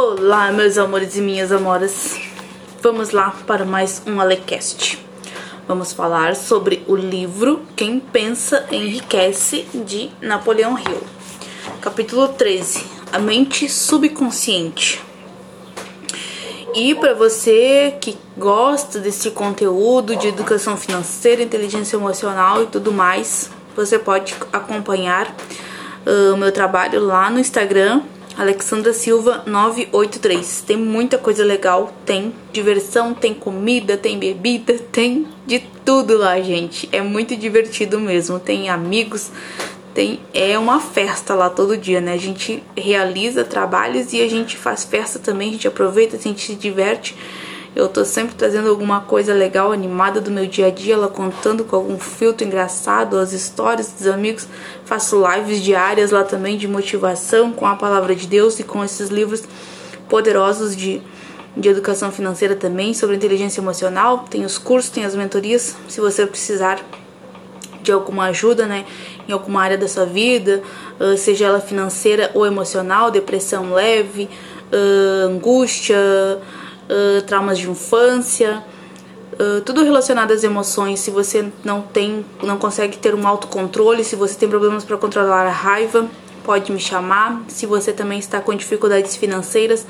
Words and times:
Olá, 0.00 0.52
meus 0.52 0.78
amores 0.78 1.16
e 1.16 1.20
minhas 1.20 1.50
amoras. 1.50 2.20
Vamos 2.80 3.10
lá 3.10 3.34
para 3.48 3.64
mais 3.64 4.00
um 4.06 4.20
Alecast. 4.20 4.96
Vamos 5.66 5.92
falar 5.92 6.36
sobre 6.36 6.84
o 6.86 6.94
livro 6.94 7.62
Quem 7.74 7.98
Pensa 7.98 8.64
Enriquece 8.70 9.66
de 9.74 10.08
Napoleão 10.20 10.78
Hill. 10.78 11.02
Capítulo 11.80 12.28
13: 12.28 12.86
A 13.12 13.18
mente 13.18 13.68
subconsciente. 13.68 15.02
E 16.72 16.94
para 16.94 17.14
você 17.14 17.96
que 18.00 18.16
gosta 18.36 19.00
desse 19.00 19.32
conteúdo 19.32 20.14
de 20.14 20.28
educação 20.28 20.76
financeira, 20.76 21.42
inteligência 21.42 21.96
emocional 21.96 22.62
e 22.62 22.66
tudo 22.66 22.92
mais, 22.92 23.50
você 23.74 23.98
pode 23.98 24.36
acompanhar 24.52 25.34
o 26.06 26.34
uh, 26.34 26.36
meu 26.36 26.52
trabalho 26.52 27.04
lá 27.04 27.28
no 27.28 27.40
Instagram, 27.40 28.00
Alexandra 28.38 28.92
Silva 28.92 29.42
983. 29.44 30.62
Tem 30.64 30.76
muita 30.76 31.18
coisa 31.18 31.44
legal, 31.44 31.92
tem 32.06 32.32
diversão, 32.52 33.12
tem 33.12 33.34
comida, 33.34 33.96
tem 33.96 34.16
bebida, 34.16 34.78
tem 34.92 35.26
de 35.44 35.58
tudo 35.84 36.16
lá, 36.16 36.40
gente. 36.40 36.88
É 36.92 37.02
muito 37.02 37.36
divertido 37.36 37.98
mesmo. 37.98 38.38
Tem 38.38 38.68
amigos, 38.68 39.32
tem 39.92 40.20
é 40.32 40.56
uma 40.56 40.78
festa 40.78 41.34
lá 41.34 41.50
todo 41.50 41.76
dia, 41.76 42.00
né? 42.00 42.12
A 42.12 42.18
gente 42.18 42.62
realiza 42.76 43.42
trabalhos 43.42 44.12
e 44.12 44.22
a 44.22 44.28
gente 44.28 44.56
faz 44.56 44.84
festa 44.84 45.18
também, 45.18 45.48
a 45.48 45.52
gente 45.52 45.66
aproveita, 45.66 46.16
a 46.16 46.20
gente 46.20 46.40
se 46.40 46.54
diverte. 46.54 47.16
Eu 47.76 47.88
tô 47.88 48.04
sempre 48.04 48.34
trazendo 48.34 48.68
alguma 48.68 49.02
coisa 49.02 49.32
legal, 49.32 49.70
animada 49.72 50.20
do 50.20 50.30
meu 50.30 50.46
dia 50.46 50.66
a 50.66 50.70
dia, 50.70 50.94
ela 50.94 51.08
contando 51.08 51.64
com 51.64 51.76
algum 51.76 51.98
filtro 51.98 52.46
engraçado, 52.46 53.18
as 53.18 53.32
histórias 53.32 53.92
dos 53.92 54.06
amigos. 54.06 54.48
Faço 54.84 55.22
lives 55.26 55.62
diárias 55.62 56.10
lá 56.10 56.24
também 56.24 56.56
de 56.56 56.66
motivação 56.66 57.52
com 57.52 57.66
a 57.66 57.76
palavra 57.76 58.16
de 58.16 58.26
Deus 58.26 58.58
e 58.58 58.64
com 58.64 58.82
esses 58.82 59.10
livros 59.10 59.44
poderosos 60.08 60.74
de, 60.74 61.02
de 61.56 61.68
educação 61.68 62.10
financeira 62.10 62.56
também, 62.56 62.94
sobre 62.94 63.16
inteligência 63.16 63.60
emocional. 63.60 64.24
Tem 64.28 64.44
os 64.44 64.58
cursos, 64.58 64.90
tem 64.90 65.04
as 65.04 65.14
mentorias, 65.14 65.76
se 65.88 66.00
você 66.00 66.26
precisar 66.26 66.80
de 67.82 67.92
alguma 67.92 68.24
ajuda, 68.24 68.66
né, 68.66 68.84
em 69.28 69.32
alguma 69.32 69.62
área 69.62 69.78
da 69.78 69.88
sua 69.88 70.04
vida, 70.04 70.62
uh, 71.00 71.16
seja 71.16 71.46
ela 71.46 71.60
financeira 71.60 72.30
ou 72.34 72.44
emocional, 72.44 73.10
depressão 73.10 73.72
leve, 73.72 74.28
uh, 74.72 75.26
angústia, 75.28 75.96
uh, 76.88 77.22
traumas 77.22 77.58
de 77.58 77.70
infância, 77.70 78.64
tudo 79.64 79.84
relacionado 79.84 80.32
às 80.32 80.42
emoções. 80.42 80.98
Se 80.98 81.12
você 81.12 81.46
não 81.62 81.80
tem, 81.80 82.26
não 82.42 82.58
consegue 82.58 82.98
ter 82.98 83.14
um 83.14 83.24
autocontrole, 83.24 84.02
se 84.02 84.16
você 84.16 84.36
tem 84.36 84.48
problemas 84.48 84.84
para 84.84 84.96
controlar 84.96 85.46
a 85.46 85.50
raiva, 85.50 86.08
pode 86.42 86.72
me 86.72 86.80
chamar. 86.80 87.42
Se 87.46 87.64
você 87.64 87.92
também 87.92 88.18
está 88.18 88.40
com 88.40 88.52
dificuldades 88.52 89.14
financeiras, 89.14 89.86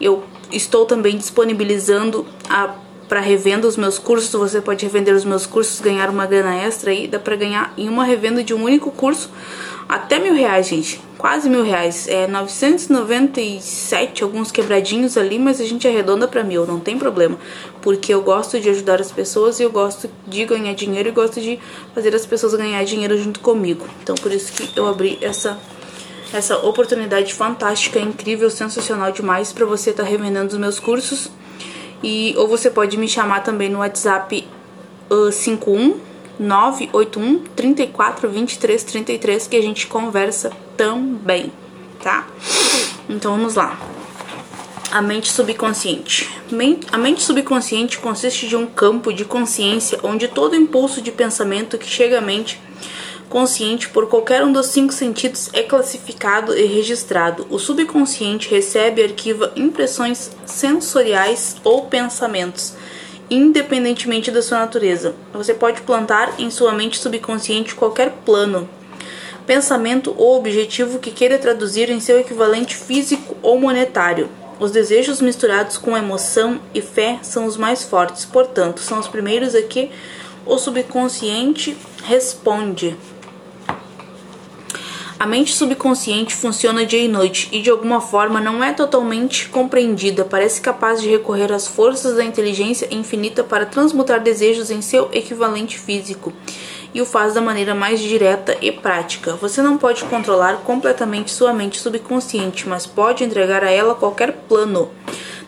eu 0.00 0.24
estou 0.50 0.84
também 0.84 1.16
disponibilizando 1.16 2.26
a 2.50 2.74
para 3.08 3.20
revenda 3.20 3.66
os 3.66 3.76
meus 3.76 3.98
cursos, 3.98 4.30
você 4.30 4.60
pode 4.60 4.84
revender 4.84 5.14
os 5.14 5.24
meus 5.24 5.46
cursos, 5.46 5.80
ganhar 5.80 6.10
uma 6.10 6.26
grana 6.26 6.54
extra 6.54 6.90
aí, 6.90 7.08
dá 7.08 7.18
para 7.18 7.36
ganhar 7.36 7.72
em 7.76 7.88
uma 7.88 8.04
revenda 8.04 8.44
de 8.44 8.52
um 8.52 8.62
único 8.62 8.90
curso 8.90 9.30
até 9.88 10.18
mil 10.18 10.34
reais, 10.34 10.66
gente, 10.66 11.00
quase 11.18 11.50
mil 11.50 11.64
reais, 11.64 12.06
é 12.06 12.28
997, 12.28 14.22
alguns 14.22 14.52
quebradinhos 14.52 15.18
ali, 15.18 15.38
mas 15.38 15.60
a 15.60 15.64
gente 15.64 15.86
arredonda 15.86 16.28
para 16.28 16.44
mil, 16.44 16.64
não 16.64 16.78
tem 16.78 16.96
problema, 16.96 17.36
porque 17.82 18.14
eu 18.14 18.22
gosto 18.22 18.60
de 18.60 18.70
ajudar 18.70 19.00
as 19.00 19.10
pessoas 19.10 19.58
e 19.58 19.64
eu 19.64 19.70
gosto 19.70 20.08
de 20.26 20.44
ganhar 20.44 20.72
dinheiro 20.74 21.08
e 21.08 21.12
gosto 21.12 21.40
de 21.40 21.58
fazer 21.92 22.14
as 22.14 22.24
pessoas 22.24 22.54
ganhar 22.54 22.82
dinheiro 22.84 23.18
junto 23.18 23.40
comigo, 23.40 23.84
então 24.00 24.14
por 24.14 24.30
isso 24.30 24.52
que 24.52 24.78
eu 24.78 24.86
abri 24.86 25.18
essa 25.20 25.58
essa 26.32 26.58
oportunidade 26.58 27.32
fantástica, 27.32 27.98
incrível, 27.98 28.50
sensacional 28.50 29.10
demais 29.10 29.50
para 29.50 29.64
você 29.64 29.90
estar 29.90 30.02
tá 30.02 30.08
revendendo 30.08 30.52
os 30.52 30.58
meus 30.58 30.78
cursos. 30.78 31.30
E, 32.02 32.34
ou 32.36 32.46
você 32.46 32.70
pode 32.70 32.98
me 32.98 33.08
chamar 33.08 33.40
também 33.40 33.70
no 33.70 33.78
WhatsApp 33.78 34.46
uh, 35.10 35.32
51 35.32 36.07
981 36.38 37.44
34 37.56 38.28
23 38.28 38.84
33 38.84 39.46
que 39.46 39.56
a 39.56 39.62
gente 39.62 39.86
conversa 39.86 40.52
também, 40.76 41.52
tá? 42.02 42.26
Então 43.08 43.32
vamos 43.32 43.54
lá. 43.54 43.78
A 44.90 45.02
mente 45.02 45.30
subconsciente. 45.30 46.30
A 46.90 46.96
mente 46.96 47.22
subconsciente 47.22 47.98
consiste 47.98 48.48
de 48.48 48.56
um 48.56 48.66
campo 48.66 49.12
de 49.12 49.24
consciência 49.24 49.98
onde 50.02 50.28
todo 50.28 50.56
impulso 50.56 51.02
de 51.02 51.12
pensamento 51.12 51.76
que 51.76 51.86
chega 51.86 52.18
à 52.18 52.20
mente 52.22 52.58
consciente 53.28 53.88
por 53.90 54.08
qualquer 54.08 54.42
um 54.42 54.52
dos 54.52 54.66
cinco 54.66 54.92
sentidos 54.92 55.50
é 55.52 55.62
classificado 55.62 56.56
e 56.56 56.64
registrado. 56.64 57.46
O 57.50 57.58
subconsciente 57.58 58.48
recebe 58.50 59.02
e 59.02 59.04
arquiva 59.04 59.52
impressões 59.54 60.30
sensoriais 60.46 61.56
ou 61.62 61.86
pensamentos, 61.86 62.74
independentemente 63.30 64.30
da 64.30 64.42
sua 64.42 64.58
natureza. 64.58 65.14
Você 65.32 65.54
pode 65.54 65.82
plantar 65.82 66.34
em 66.38 66.50
sua 66.50 66.72
mente 66.72 66.98
subconsciente 66.98 67.74
qualquer 67.74 68.10
plano, 68.24 68.68
pensamento 69.46 70.14
ou 70.16 70.36
objetivo 70.38 70.98
que 70.98 71.10
queira 71.10 71.38
traduzir 71.38 71.90
em 71.90 72.00
seu 72.00 72.18
equivalente 72.18 72.76
físico 72.76 73.36
ou 73.42 73.58
monetário. 73.60 74.28
Os 74.60 74.70
desejos 74.70 75.20
misturados 75.20 75.78
com 75.78 75.96
emoção 75.96 76.60
e 76.74 76.82
fé 76.82 77.18
são 77.22 77.46
os 77.46 77.56
mais 77.56 77.84
fortes, 77.84 78.24
portanto, 78.24 78.80
são 78.80 78.98
os 78.98 79.06
primeiros 79.06 79.54
a 79.54 79.62
que 79.62 79.90
o 80.44 80.58
subconsciente 80.58 81.76
responde. 82.02 82.96
A 85.20 85.26
mente 85.26 85.52
subconsciente 85.52 86.32
funciona 86.32 86.86
dia 86.86 87.02
e 87.02 87.08
noite 87.08 87.48
e 87.50 87.60
de 87.60 87.68
alguma 87.68 88.00
forma 88.00 88.40
não 88.40 88.62
é 88.62 88.72
totalmente 88.72 89.48
compreendida. 89.48 90.24
Parece 90.24 90.60
capaz 90.60 91.02
de 91.02 91.08
recorrer 91.08 91.50
às 91.50 91.66
forças 91.66 92.14
da 92.14 92.24
inteligência 92.24 92.86
infinita 92.92 93.42
para 93.42 93.66
transmutar 93.66 94.22
desejos 94.22 94.70
em 94.70 94.80
seu 94.80 95.08
equivalente 95.12 95.76
físico 95.76 96.32
e 96.94 97.02
o 97.02 97.04
faz 97.04 97.34
da 97.34 97.40
maneira 97.40 97.74
mais 97.74 97.98
direta 97.98 98.56
e 98.62 98.70
prática. 98.70 99.34
Você 99.34 99.60
não 99.60 99.76
pode 99.76 100.04
controlar 100.04 100.58
completamente 100.58 101.32
sua 101.32 101.52
mente 101.52 101.80
subconsciente, 101.80 102.68
mas 102.68 102.86
pode 102.86 103.24
entregar 103.24 103.64
a 103.64 103.70
ela 103.70 103.96
qualquer 103.96 104.32
plano, 104.48 104.88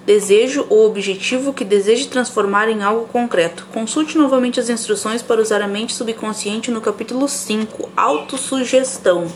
desejo 0.04 0.66
ou 0.68 0.84
objetivo 0.84 1.52
que 1.52 1.64
deseje 1.64 2.08
transformar 2.08 2.68
em 2.68 2.82
algo 2.82 3.06
concreto. 3.06 3.68
Consulte 3.72 4.18
novamente 4.18 4.58
as 4.58 4.68
instruções 4.68 5.22
para 5.22 5.40
usar 5.40 5.62
a 5.62 5.68
mente 5.68 5.94
subconsciente 5.94 6.72
no 6.72 6.80
capítulo 6.80 7.28
5, 7.28 7.88
Autossugestão. 7.96 9.28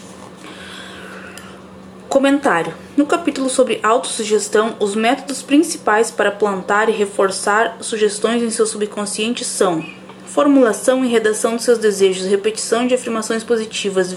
Comentário: 2.14 2.72
No 2.96 3.06
capítulo 3.06 3.50
sobre 3.50 3.80
autossugestão, 3.82 4.76
os 4.78 4.94
métodos 4.94 5.42
principais 5.42 6.12
para 6.12 6.30
plantar 6.30 6.88
e 6.88 6.92
reforçar 6.92 7.78
sugestões 7.80 8.40
em 8.40 8.50
seu 8.50 8.66
subconsciente 8.66 9.44
são 9.44 9.84
formulação 10.24 11.04
e 11.04 11.08
redação 11.08 11.56
dos 11.56 11.64
seus 11.64 11.76
desejos, 11.76 12.28
repetição 12.28 12.86
de 12.86 12.94
afirmações 12.94 13.42
positivas, 13.42 14.14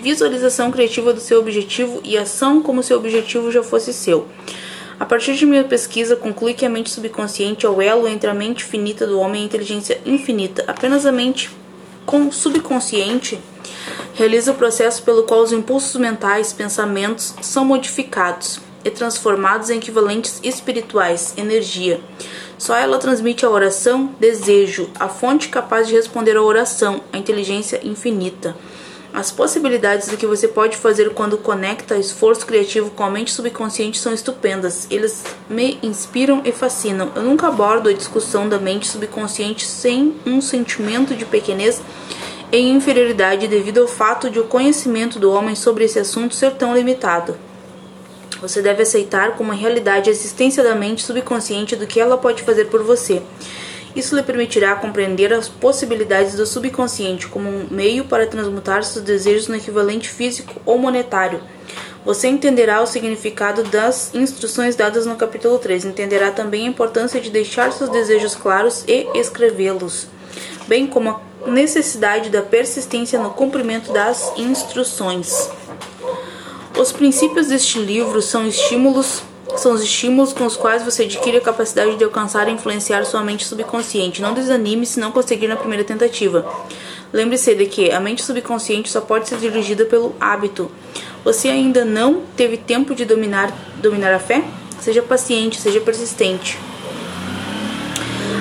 visualização 0.00 0.70
criativa 0.70 1.12
do 1.12 1.18
seu 1.18 1.40
objetivo 1.40 2.00
e 2.04 2.16
ação 2.16 2.62
como 2.62 2.84
se 2.84 2.94
o 2.94 2.96
objetivo 2.96 3.50
já 3.50 3.64
fosse 3.64 3.92
seu. 3.92 4.28
A 5.00 5.04
partir 5.04 5.34
de 5.34 5.44
minha 5.44 5.64
pesquisa, 5.64 6.14
conclui 6.14 6.54
que 6.54 6.64
a 6.64 6.70
mente 6.70 6.90
subconsciente 6.90 7.66
é 7.66 7.68
o 7.68 7.82
elo 7.82 8.06
entre 8.06 8.30
a 8.30 8.34
mente 8.34 8.62
finita 8.62 9.08
do 9.08 9.18
homem 9.18 9.40
e 9.40 9.42
a 9.42 9.46
inteligência 9.46 10.00
infinita. 10.06 10.62
Apenas 10.68 11.04
a 11.04 11.10
mente 11.10 11.50
subconsciente 12.30 13.40
realiza 14.14 14.52
o 14.52 14.56
processo 14.56 15.02
pelo 15.02 15.24
qual 15.24 15.42
os 15.42 15.52
impulsos 15.52 16.00
mentais, 16.00 16.52
pensamentos, 16.52 17.34
são 17.40 17.64
modificados 17.64 18.60
e 18.84 18.90
transformados 18.90 19.70
em 19.70 19.78
equivalentes 19.78 20.40
espirituais, 20.42 21.34
energia. 21.36 22.00
Só 22.58 22.76
ela 22.76 22.98
transmite 22.98 23.44
a 23.44 23.50
oração, 23.50 24.14
desejo, 24.18 24.90
a 24.98 25.08
fonte 25.08 25.48
capaz 25.48 25.88
de 25.88 25.94
responder 25.94 26.36
à 26.36 26.42
oração, 26.42 27.00
a 27.12 27.18
inteligência 27.18 27.80
infinita. 27.82 28.54
As 29.12 29.32
possibilidades 29.32 30.08
do 30.08 30.16
que 30.16 30.26
você 30.26 30.46
pode 30.46 30.76
fazer 30.76 31.10
quando 31.14 31.36
conecta 31.36 31.96
esforço 31.96 32.46
criativo 32.46 32.90
com 32.90 33.02
a 33.02 33.10
mente 33.10 33.32
subconsciente 33.32 33.98
são 33.98 34.14
estupendas. 34.14 34.86
Eles 34.88 35.24
me 35.48 35.78
inspiram 35.82 36.42
e 36.44 36.52
fascinam. 36.52 37.10
Eu 37.16 37.22
nunca 37.22 37.48
abordo 37.48 37.88
a 37.88 37.92
discussão 37.92 38.48
da 38.48 38.58
mente 38.58 38.86
subconsciente 38.86 39.66
sem 39.66 40.14
um 40.24 40.40
sentimento 40.40 41.14
de 41.16 41.24
pequenez 41.24 41.82
em 42.52 42.72
inferioridade 42.74 43.46
devido 43.46 43.82
ao 43.82 43.88
fato 43.88 44.28
de 44.28 44.40
o 44.40 44.44
conhecimento 44.44 45.18
do 45.18 45.30
homem 45.30 45.54
sobre 45.54 45.84
esse 45.84 45.98
assunto 45.98 46.34
ser 46.34 46.52
tão 46.52 46.74
limitado. 46.74 47.36
Você 48.40 48.62
deve 48.62 48.82
aceitar 48.82 49.36
como 49.36 49.52
realidade 49.52 50.08
a 50.08 50.12
existência 50.12 50.62
da 50.62 50.74
mente 50.74 51.02
subconsciente 51.02 51.76
do 51.76 51.86
que 51.86 52.00
ela 52.00 52.16
pode 52.16 52.42
fazer 52.42 52.66
por 52.66 52.82
você. 52.82 53.22
Isso 53.94 54.14
lhe 54.14 54.22
permitirá 54.22 54.74
compreender 54.76 55.32
as 55.32 55.48
possibilidades 55.48 56.34
do 56.34 56.46
subconsciente 56.46 57.26
como 57.26 57.48
um 57.48 57.66
meio 57.70 58.04
para 58.04 58.26
transmutar 58.26 58.82
seus 58.82 59.04
desejos 59.04 59.48
no 59.48 59.56
equivalente 59.56 60.08
físico 60.08 60.60
ou 60.64 60.78
monetário. 60.78 61.42
Você 62.04 62.28
entenderá 62.28 62.80
o 62.80 62.86
significado 62.86 63.62
das 63.64 64.14
instruções 64.14 64.74
dadas 64.74 65.06
no 65.06 65.16
capítulo 65.16 65.58
3. 65.58 65.84
Entenderá 65.84 66.30
também 66.30 66.66
a 66.66 66.70
importância 66.70 67.20
de 67.20 67.30
deixar 67.30 67.72
seus 67.72 67.90
desejos 67.90 68.34
claros 68.34 68.84
e 68.88 69.06
escrevê-los, 69.14 70.06
bem 70.66 70.86
como 70.86 71.10
a 71.10 71.29
necessidade 71.46 72.30
da 72.30 72.42
persistência 72.42 73.18
no 73.20 73.30
cumprimento 73.30 73.92
das 73.92 74.32
instruções. 74.36 75.50
Os 76.78 76.92
princípios 76.92 77.48
deste 77.48 77.78
livro 77.78 78.22
são 78.22 78.46
estímulos 78.46 79.22
são 79.56 79.72
os 79.72 79.82
estímulos 79.82 80.32
com 80.32 80.46
os 80.46 80.56
quais 80.56 80.84
você 80.84 81.02
adquire 81.02 81.36
a 81.36 81.40
capacidade 81.40 81.96
de 81.96 82.04
alcançar 82.04 82.48
e 82.48 82.52
influenciar 82.52 83.04
sua 83.04 83.22
mente 83.22 83.44
subconsciente. 83.44 84.22
Não 84.22 84.32
desanime 84.32 84.86
se 84.86 85.00
não 85.00 85.10
conseguir 85.10 85.48
na 85.48 85.56
primeira 85.56 85.82
tentativa. 85.82 86.46
Lembre-se 87.12 87.54
de 87.56 87.66
que 87.66 87.90
a 87.90 87.98
mente 87.98 88.22
subconsciente 88.22 88.88
só 88.88 89.00
pode 89.00 89.28
ser 89.28 89.38
dirigida 89.38 89.84
pelo 89.84 90.14
hábito. 90.20 90.70
Você 91.24 91.48
ainda 91.48 91.84
não 91.84 92.22
teve 92.36 92.56
tempo 92.56 92.94
de 92.94 93.04
dominar, 93.04 93.52
dominar 93.82 94.14
a 94.14 94.20
fé? 94.20 94.44
Seja 94.80 95.02
paciente, 95.02 95.60
seja 95.60 95.80
persistente. 95.80 96.56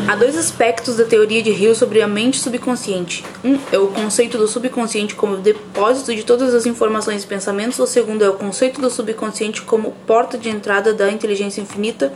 Há 0.09 0.15
dois 0.15 0.35
aspectos 0.35 0.95
da 0.95 1.03
teoria 1.03 1.43
de 1.43 1.51
Hill 1.51 1.75
sobre 1.75 2.01
a 2.01 2.07
mente 2.07 2.39
subconsciente. 2.39 3.23
Um 3.43 3.59
é 3.71 3.77
o 3.77 3.89
conceito 3.89 4.39
do 4.39 4.47
subconsciente 4.47 5.13
como 5.13 5.37
depósito 5.37 6.15
de 6.15 6.23
todas 6.23 6.55
as 6.55 6.65
informações 6.65 7.23
e 7.23 7.27
pensamentos. 7.27 7.77
O 7.77 7.85
segundo 7.85 8.23
é 8.23 8.27
o 8.27 8.33
conceito 8.33 8.81
do 8.81 8.89
subconsciente 8.89 9.61
como 9.61 9.91
porta 10.07 10.35
de 10.35 10.49
entrada 10.49 10.95
da 10.95 11.11
inteligência 11.11 11.61
infinita. 11.61 12.11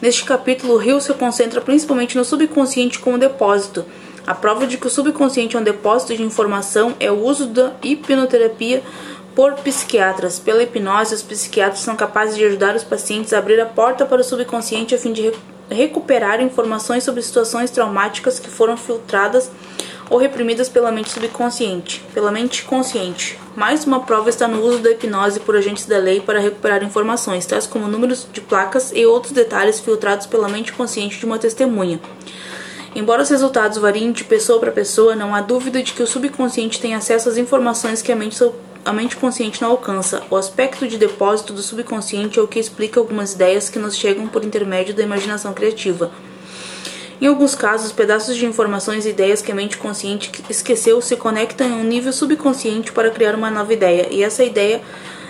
Neste 0.00 0.24
capítulo, 0.24 0.82
Hill 0.82 1.00
se 1.00 1.14
concentra 1.14 1.60
principalmente 1.60 2.18
no 2.18 2.24
subconsciente 2.24 2.98
como 2.98 3.16
depósito. 3.16 3.84
A 4.26 4.34
prova 4.34 4.66
de 4.66 4.76
que 4.76 4.88
o 4.88 4.90
subconsciente 4.90 5.54
é 5.54 5.60
um 5.60 5.62
depósito 5.62 6.16
de 6.16 6.24
informação 6.24 6.96
é 6.98 7.08
o 7.08 7.24
uso 7.24 7.46
da 7.46 7.72
hipnoterapia 7.84 8.82
por 9.32 9.54
psiquiatras. 9.60 10.40
Pela 10.40 10.64
hipnose, 10.64 11.14
os 11.14 11.22
psiquiatras 11.22 11.82
são 11.82 11.94
capazes 11.94 12.36
de 12.36 12.44
ajudar 12.44 12.74
os 12.74 12.82
pacientes 12.82 13.32
a 13.32 13.38
abrir 13.38 13.60
a 13.60 13.66
porta 13.66 14.04
para 14.04 14.20
o 14.20 14.24
subconsciente 14.24 14.92
a 14.92 14.98
fim 14.98 15.12
de 15.12 15.22
recuperar 15.70 16.40
informações 16.40 17.04
sobre 17.04 17.22
situações 17.22 17.70
traumáticas 17.70 18.38
que 18.38 18.48
foram 18.48 18.76
filtradas 18.76 19.50
ou 20.10 20.18
reprimidas 20.18 20.68
pela 20.68 20.92
mente 20.92 21.10
subconsciente, 21.10 22.04
pela 22.12 22.30
mente 22.30 22.64
consciente. 22.64 23.38
Mais 23.56 23.84
uma 23.84 24.00
prova 24.00 24.28
está 24.28 24.46
no 24.46 24.62
uso 24.62 24.78
da 24.78 24.90
hipnose 24.90 25.40
por 25.40 25.56
agentes 25.56 25.86
da 25.86 25.98
lei 25.98 26.20
para 26.20 26.38
recuperar 26.38 26.84
informações, 26.84 27.46
tais 27.46 27.66
como 27.66 27.88
números 27.88 28.26
de 28.32 28.40
placas 28.40 28.92
e 28.94 29.06
outros 29.06 29.32
detalhes 29.32 29.80
filtrados 29.80 30.26
pela 30.26 30.48
mente 30.48 30.72
consciente 30.72 31.18
de 31.18 31.24
uma 31.24 31.38
testemunha. 31.38 31.98
Embora 32.94 33.22
os 33.22 33.30
resultados 33.30 33.78
variem 33.78 34.12
de 34.12 34.24
pessoa 34.24 34.60
para 34.60 34.70
pessoa, 34.70 35.16
não 35.16 35.34
há 35.34 35.40
dúvida 35.40 35.82
de 35.82 35.94
que 35.94 36.02
o 36.02 36.06
subconsciente 36.06 36.78
tem 36.78 36.94
acesso 36.94 37.30
às 37.30 37.38
informações 37.38 38.02
que 38.02 38.12
a 38.12 38.16
mente 38.16 38.36
a 38.84 38.92
mente 38.92 39.16
consciente 39.16 39.62
não 39.62 39.70
alcança. 39.70 40.22
O 40.30 40.36
aspecto 40.36 40.88
de 40.88 40.98
depósito 40.98 41.52
do 41.52 41.62
subconsciente 41.62 42.38
é 42.38 42.42
o 42.42 42.48
que 42.48 42.58
explica 42.58 42.98
algumas 42.98 43.32
ideias 43.32 43.70
que 43.70 43.78
nos 43.78 43.96
chegam 43.96 44.26
por 44.26 44.44
intermédio 44.44 44.94
da 44.94 45.02
imaginação 45.02 45.52
criativa. 45.52 46.10
Em 47.20 47.26
alguns 47.26 47.54
casos, 47.54 47.92
pedaços 47.92 48.36
de 48.36 48.44
informações 48.44 49.06
e 49.06 49.10
ideias 49.10 49.40
que 49.40 49.52
a 49.52 49.54
mente 49.54 49.78
consciente 49.78 50.32
esqueceu 50.50 51.00
se 51.00 51.14
conectam 51.14 51.68
em 51.68 51.72
um 51.72 51.84
nível 51.84 52.12
subconsciente 52.12 52.90
para 52.90 53.12
criar 53.12 53.36
uma 53.36 53.48
nova 53.48 53.72
ideia, 53.72 54.08
e 54.10 54.24
essa 54.24 54.42
ideia 54.42 54.82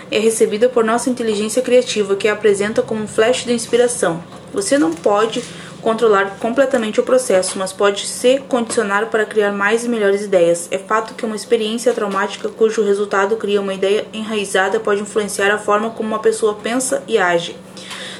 é 0.09 0.17
recebida 0.17 0.67
por 0.67 0.83
nossa 0.83 1.11
inteligência 1.11 1.61
criativa, 1.61 2.15
que 2.15 2.27
a 2.27 2.33
apresenta 2.33 2.81
como 2.81 3.03
um 3.03 3.07
flash 3.07 3.45
de 3.45 3.53
inspiração. 3.53 4.23
Você 4.51 4.77
não 4.79 4.91
pode 4.91 5.43
controlar 5.83 6.37
completamente 6.39 6.99
o 6.99 7.03
processo, 7.03 7.59
mas 7.59 7.73
pode 7.73 8.07
se 8.07 8.39
condicionar 8.47 9.07
para 9.07 9.25
criar 9.25 9.51
mais 9.51 9.83
e 9.83 9.89
melhores 9.89 10.23
ideias. 10.23 10.69
É 10.71 10.77
fato 10.77 11.13
que 11.13 11.25
uma 11.25 11.35
experiência 11.35 11.93
traumática 11.93 12.47
cujo 12.47 12.83
resultado 12.83 13.35
cria 13.35 13.61
uma 13.61 13.73
ideia 13.73 14.07
enraizada 14.13 14.79
pode 14.79 15.01
influenciar 15.01 15.53
a 15.53 15.57
forma 15.57 15.89
como 15.89 16.07
uma 16.07 16.19
pessoa 16.19 16.55
pensa 16.55 17.03
e 17.07 17.17
age. 17.17 17.55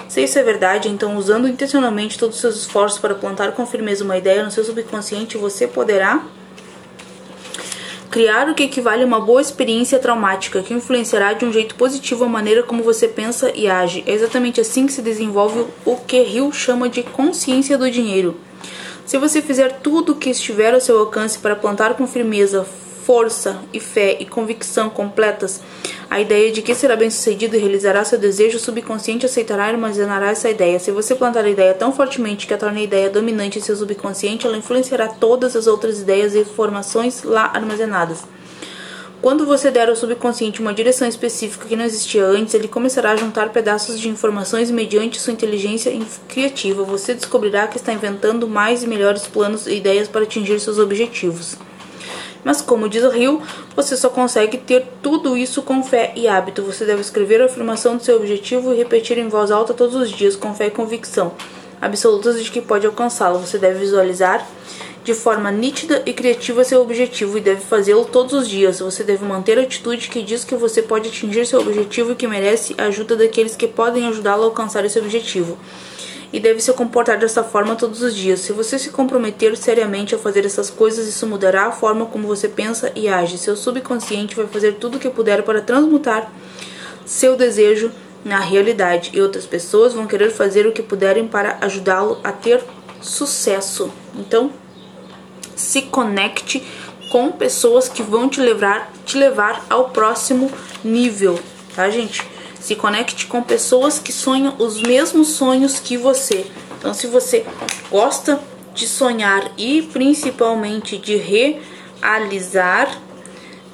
Se 0.09 0.21
isso 0.21 0.37
é 0.37 0.43
verdade, 0.43 0.89
então 0.89 1.15
usando 1.15 1.47
intencionalmente 1.47 2.19
todos 2.19 2.35
os 2.35 2.41
seus 2.41 2.57
esforços 2.57 2.99
para 2.99 3.15
plantar 3.15 3.53
com 3.53 3.65
firmeza 3.65 4.03
uma 4.03 4.17
ideia 4.17 4.43
no 4.43 4.51
seu 4.51 4.63
subconsciente, 4.63 5.37
você 5.37 5.65
poderá 5.65 6.23
Criar 8.13 8.47
o 8.47 8.53
que 8.53 8.61
equivale 8.61 9.01
a 9.01 9.07
uma 9.07 9.19
boa 9.19 9.41
experiência 9.41 9.97
traumática, 9.97 10.61
que 10.61 10.71
influenciará 10.71 11.33
de 11.33 11.45
um 11.45 11.51
jeito 11.51 11.73
positivo 11.73 12.23
a 12.23 12.29
maneira 12.29 12.61
como 12.61 12.83
você 12.83 13.07
pensa 13.07 13.51
e 13.55 13.67
age. 13.67 14.03
É 14.05 14.13
exatamente 14.13 14.61
assim 14.61 14.85
que 14.85 14.93
se 14.93 15.01
desenvolve 15.01 15.65
o 15.83 15.95
que 15.95 16.21
Hill 16.21 16.51
chama 16.51 16.87
de 16.87 17.01
consciência 17.01 17.75
do 17.75 17.89
dinheiro. 17.89 18.39
Se 19.03 19.17
você 19.17 19.41
fizer 19.41 19.79
tudo 19.81 20.11
o 20.11 20.15
que 20.15 20.29
estiver 20.29 20.75
ao 20.75 20.79
seu 20.79 20.99
alcance 20.99 21.39
para 21.39 21.55
plantar 21.55 21.95
com 21.95 22.05
firmeza 22.05 22.67
força 23.05 23.59
e 23.73 23.79
fé 23.79 24.17
e 24.19 24.25
convicção 24.25 24.89
completas, 24.89 25.61
a 26.09 26.21
ideia 26.21 26.51
de 26.51 26.61
que 26.61 26.73
será 26.73 26.95
bem-sucedido 26.95 27.55
e 27.55 27.59
realizará 27.59 28.03
seu 28.05 28.17
desejo 28.17 28.59
subconsciente 28.59 29.25
aceitará 29.25 29.67
e 29.67 29.71
armazenará 29.71 30.31
essa 30.31 30.49
ideia. 30.49 30.79
Se 30.79 30.91
você 30.91 31.15
plantar 31.15 31.43
a 31.43 31.49
ideia 31.49 31.73
tão 31.73 31.91
fortemente 31.91 32.47
que 32.47 32.53
a 32.53 32.57
torne 32.57 32.81
a 32.81 32.83
ideia 32.83 33.09
dominante 33.09 33.59
em 33.59 33.61
seu 33.61 33.75
subconsciente, 33.75 34.45
ela 34.45 34.57
influenciará 34.57 35.07
todas 35.07 35.55
as 35.55 35.67
outras 35.67 35.99
ideias 35.99 36.35
e 36.35 36.39
informações 36.39 37.23
lá 37.23 37.51
armazenadas. 37.53 38.23
Quando 39.23 39.45
você 39.45 39.71
der 39.71 39.87
ao 39.87 39.95
subconsciente 39.95 40.59
uma 40.59 40.73
direção 40.73 41.07
específica 41.07 41.65
que 41.65 41.77
não 41.77 41.85
existia 41.85 42.25
antes, 42.25 42.53
ele 42.53 42.67
começará 42.67 43.11
a 43.11 43.15
juntar 43.15 43.49
pedaços 43.49 43.97
de 43.97 44.09
informações 44.09 44.69
mediante 44.69 45.19
sua 45.19 45.31
inteligência 45.31 45.97
criativa. 46.27 46.83
Você 46.83 47.13
descobrirá 47.13 47.65
que 47.67 47.77
está 47.77 47.93
inventando 47.93 48.49
mais 48.49 48.83
e 48.83 48.87
melhores 48.87 49.25
planos 49.25 49.65
e 49.65 49.75
ideias 49.75 50.09
para 50.09 50.23
atingir 50.23 50.59
seus 50.59 50.77
objetivos. 50.77 51.57
Mas, 52.43 52.61
como 52.61 52.89
diz 52.89 53.03
o 53.03 53.09
Rio, 53.09 53.41
você 53.75 53.95
só 53.95 54.09
consegue 54.09 54.57
ter 54.57 54.85
tudo 55.01 55.37
isso 55.37 55.61
com 55.61 55.83
fé 55.83 56.11
e 56.15 56.27
hábito. 56.27 56.63
Você 56.63 56.85
deve 56.85 57.01
escrever 57.01 57.41
a 57.41 57.45
afirmação 57.45 57.97
do 57.97 58.03
seu 58.03 58.17
objetivo 58.17 58.73
e 58.73 58.77
repetir 58.77 59.17
em 59.17 59.29
voz 59.29 59.51
alta 59.51 59.73
todos 59.73 59.95
os 59.95 60.09
dias, 60.09 60.35
com 60.35 60.53
fé 60.53 60.67
e 60.67 60.71
convicção 60.71 61.33
absolutas 61.83 62.41
de 62.41 62.49
que 62.49 62.61
pode 62.61 62.85
alcançá-lo. 62.85 63.39
Você 63.39 63.57
deve 63.57 63.79
visualizar 63.79 64.47
de 65.03 65.13
forma 65.13 65.51
nítida 65.51 66.01
e 66.05 66.13
criativa 66.13 66.63
seu 66.63 66.81
objetivo 66.81 67.37
e 67.37 67.41
deve 67.41 67.59
fazê-lo 67.61 68.05
todos 68.05 68.33
os 68.33 68.47
dias. 68.47 68.79
Você 68.79 69.03
deve 69.03 69.25
manter 69.25 69.59
a 69.59 69.63
atitude 69.63 70.07
que 70.07 70.21
diz 70.21 70.45
que 70.45 70.55
você 70.55 70.81
pode 70.81 71.09
atingir 71.09 71.45
seu 71.45 71.59
objetivo 71.59 72.13
e 72.13 72.15
que 72.15 72.25
merece 72.25 72.73
a 72.77 72.85
ajuda 72.85 73.17
daqueles 73.17 73.55
que 73.55 73.67
podem 73.67 74.07
ajudá-lo 74.07 74.43
a 74.43 74.45
alcançar 74.45 74.85
esse 74.85 74.97
objetivo 74.97 75.57
e 76.33 76.39
deve 76.39 76.59
se 76.59 76.73
comportar 76.73 77.19
dessa 77.19 77.43
forma 77.43 77.75
todos 77.75 78.01
os 78.01 78.15
dias. 78.15 78.39
Se 78.39 78.51
você 78.51 78.79
se 78.79 78.89
comprometer 78.89 79.55
seriamente 79.55 80.15
a 80.15 80.17
fazer 80.17 80.43
essas 80.43 80.71
coisas, 80.71 81.07
isso 81.07 81.27
mudará 81.27 81.67
a 81.67 81.71
forma 81.71 82.07
como 82.07 82.27
você 82.27 82.49
pensa 82.49 82.91
e 82.95 83.07
age. 83.07 83.37
Seu 83.37 83.55
subconsciente 83.55 84.35
vai 84.35 84.47
fazer 84.47 84.73
tudo 84.73 84.97
o 84.97 84.99
que 84.99 85.09
puder 85.11 85.43
para 85.43 85.61
transmutar 85.61 86.33
seu 87.05 87.37
desejo 87.37 87.91
na 88.25 88.39
realidade 88.39 89.11
e 89.13 89.21
outras 89.21 89.45
pessoas 89.45 89.93
vão 89.93 90.07
querer 90.07 90.31
fazer 90.31 90.65
o 90.65 90.71
que 90.71 90.81
puderem 90.81 91.27
para 91.27 91.59
ajudá-lo 91.61 92.19
a 92.23 92.31
ter 92.31 92.63
sucesso. 92.99 93.91
Então, 94.15 94.51
se 95.55 95.83
conecte 95.83 96.63
com 97.11 97.31
pessoas 97.31 97.87
que 97.87 98.01
vão 98.01 98.27
te 98.27 98.41
levar, 98.41 98.91
te 99.05 99.17
levar 99.17 99.63
ao 99.69 99.89
próximo 99.89 100.49
nível, 100.83 101.37
tá, 101.75 101.87
gente? 101.91 102.32
Se 102.63 102.77
conecte 102.77 103.27
com 103.27 103.43
pessoas 103.43 103.99
que 103.99 104.13
sonham 104.13 104.55
os 104.57 104.81
mesmos 104.81 105.27
sonhos 105.31 105.81
que 105.81 105.97
você. 105.97 106.45
Então, 106.79 106.93
se 106.93 107.07
você 107.07 107.45
gosta 107.91 108.39
de 108.73 108.87
sonhar 108.87 109.51
e 109.57 109.81
principalmente 109.81 110.97
de 110.97 111.17
realizar, 111.17 112.97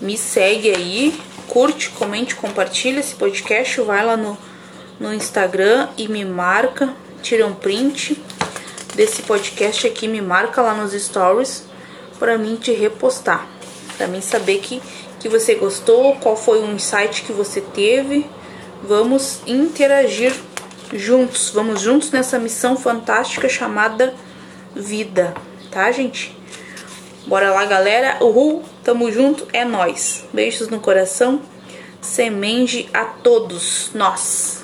me 0.01 0.17
segue 0.17 0.71
aí, 0.75 1.21
curte, 1.47 1.91
comente, 1.91 2.33
compartilha 2.33 2.99
esse 2.99 3.13
podcast, 3.13 3.79
vai 3.81 4.03
lá 4.03 4.17
no, 4.17 4.35
no 4.99 5.13
Instagram 5.13 5.89
e 5.95 6.07
me 6.07 6.25
marca, 6.25 6.91
tira 7.21 7.45
um 7.45 7.53
print 7.53 8.19
desse 8.95 9.21
podcast 9.21 9.85
aqui, 9.85 10.07
me 10.07 10.19
marca 10.19 10.63
lá 10.63 10.73
nos 10.73 10.99
stories 10.99 11.63
para 12.17 12.39
mim 12.39 12.55
te 12.55 12.71
repostar, 12.71 13.47
para 13.95 14.07
mim 14.07 14.19
saber 14.19 14.57
que 14.61 14.81
que 15.19 15.27
você 15.27 15.53
gostou, 15.53 16.15
qual 16.15 16.37
foi 16.37 16.59
o 16.61 16.71
insight 16.71 17.23
que 17.23 17.33
você 17.33 17.59
teve 17.59 18.25
Vamos 18.83 19.41
interagir 19.45 20.33
juntos, 20.93 21.51
vamos 21.51 21.81
juntos 21.81 22.12
nessa 22.12 22.39
missão 22.39 22.75
fantástica 22.75 23.48
chamada 23.48 24.13
vida, 24.75 25.33
tá, 25.69 25.91
gente? 25.91 26.38
Bora 27.27 27.51
lá, 27.51 27.65
galera. 27.65 28.17
Uhul, 28.24 28.63
tamo 28.83 29.12
junto, 29.12 29.48
é 29.53 29.63
nós. 29.63 30.25
Beijos 30.33 30.67
no 30.69 30.79
coração. 30.79 31.41
Semenge 32.01 32.89
a 32.93 33.05
todos 33.05 33.91
nós. 33.93 34.58